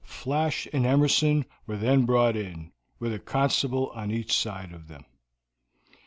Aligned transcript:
Flash 0.03 0.67
and 0.73 0.83
Emerson 0.83 1.45
were 1.67 1.77
then 1.77 2.07
brought 2.07 2.35
in, 2.35 2.71
with 2.97 3.13
a 3.13 3.19
constable 3.19 3.91
on 3.91 4.09
each 4.09 4.33
side 4.33 4.71
of 4.73 4.87
them. 4.87 5.05